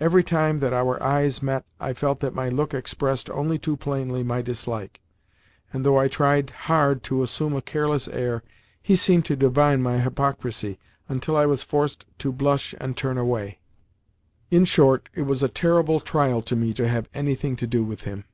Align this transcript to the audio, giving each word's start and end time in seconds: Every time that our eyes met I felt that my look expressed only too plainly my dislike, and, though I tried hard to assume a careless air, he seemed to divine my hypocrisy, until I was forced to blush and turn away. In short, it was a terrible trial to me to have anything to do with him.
Every 0.00 0.24
time 0.24 0.58
that 0.58 0.72
our 0.72 1.00
eyes 1.00 1.40
met 1.40 1.64
I 1.78 1.92
felt 1.92 2.18
that 2.18 2.34
my 2.34 2.48
look 2.48 2.74
expressed 2.74 3.30
only 3.30 3.60
too 3.60 3.76
plainly 3.76 4.24
my 4.24 4.42
dislike, 4.42 5.00
and, 5.72 5.86
though 5.86 5.98
I 6.00 6.08
tried 6.08 6.50
hard 6.50 7.04
to 7.04 7.22
assume 7.22 7.54
a 7.54 7.62
careless 7.62 8.08
air, 8.08 8.42
he 8.82 8.96
seemed 8.96 9.24
to 9.26 9.36
divine 9.36 9.80
my 9.80 10.00
hypocrisy, 10.00 10.80
until 11.08 11.36
I 11.36 11.46
was 11.46 11.62
forced 11.62 12.06
to 12.18 12.32
blush 12.32 12.74
and 12.80 12.96
turn 12.96 13.16
away. 13.18 13.60
In 14.50 14.64
short, 14.64 15.08
it 15.14 15.22
was 15.26 15.44
a 15.44 15.48
terrible 15.48 16.00
trial 16.00 16.42
to 16.42 16.56
me 16.56 16.74
to 16.74 16.88
have 16.88 17.08
anything 17.14 17.54
to 17.54 17.66
do 17.68 17.84
with 17.84 18.02
him. 18.02 18.24